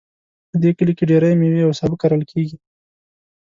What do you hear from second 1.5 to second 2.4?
او سابه کرل